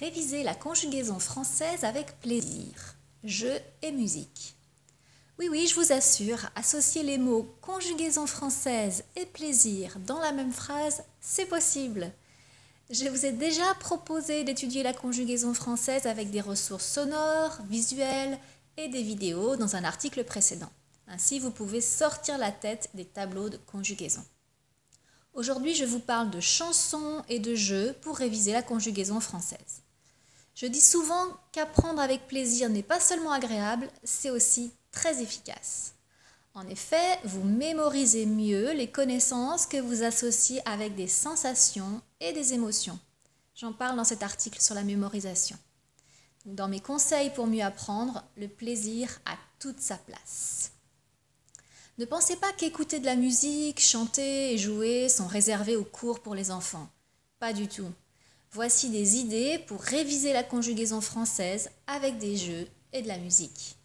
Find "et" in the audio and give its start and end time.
3.80-3.92, 9.14-9.24, 18.76-18.88, 27.28-27.38, 42.20-42.32, 54.52-54.58, 62.92-63.02